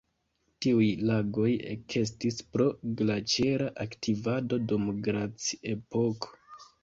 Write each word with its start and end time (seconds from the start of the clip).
Tiuj 0.65 0.85
lagoj 1.09 1.49
ekestis 1.73 2.39
pro 2.55 2.67
glaĉera 3.01 3.67
aktivado 3.85 4.61
dum 4.71 4.89
glaci-epoko. 5.09 6.33